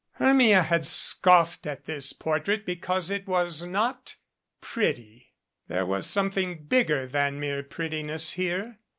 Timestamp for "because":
2.65-3.11